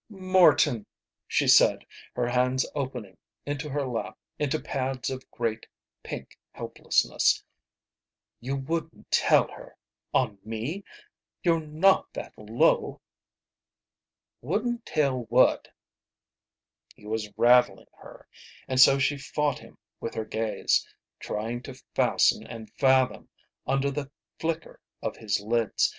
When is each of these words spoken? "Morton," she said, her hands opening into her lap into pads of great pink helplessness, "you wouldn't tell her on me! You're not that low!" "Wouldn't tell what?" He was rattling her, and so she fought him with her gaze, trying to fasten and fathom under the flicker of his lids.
"Morton," 0.09 0.87
she 1.27 1.47
said, 1.47 1.85
her 2.15 2.27
hands 2.27 2.65
opening 2.73 3.17
into 3.45 3.69
her 3.69 3.85
lap 3.85 4.17
into 4.39 4.59
pads 4.59 5.11
of 5.11 5.29
great 5.29 5.67
pink 6.01 6.35
helplessness, 6.53 7.43
"you 8.39 8.55
wouldn't 8.55 9.11
tell 9.11 9.47
her 9.51 9.77
on 10.11 10.39
me! 10.43 10.83
You're 11.43 11.59
not 11.59 12.11
that 12.13 12.33
low!" 12.35 12.99
"Wouldn't 14.41 14.87
tell 14.87 15.25
what?" 15.25 15.67
He 16.95 17.05
was 17.05 17.31
rattling 17.37 17.85
her, 17.99 18.27
and 18.67 18.79
so 18.79 18.97
she 18.97 19.19
fought 19.19 19.59
him 19.59 19.77
with 19.99 20.15
her 20.15 20.25
gaze, 20.25 20.83
trying 21.19 21.61
to 21.61 21.75
fasten 21.93 22.43
and 22.47 22.71
fathom 22.73 23.29
under 23.67 23.91
the 23.91 24.09
flicker 24.39 24.79
of 25.03 25.17
his 25.17 25.39
lids. 25.41 25.89